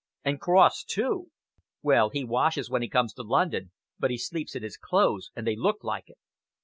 And 0.25 0.41
Cross, 0.41 0.85
too! 0.85 1.29
Well, 1.83 2.09
he 2.09 2.23
washes 2.23 2.71
when 2.71 2.81
he 2.81 2.89
comes 2.89 3.13
to 3.13 3.21
London, 3.21 3.71
but 3.99 4.09
he 4.09 4.17
sleeps 4.17 4.55
in 4.55 4.63
his 4.63 4.75
clothes 4.77 5.29
and 5.35 5.45
they 5.45 5.55
look 5.55 5.83
like 5.83 6.09
it." 6.09 6.17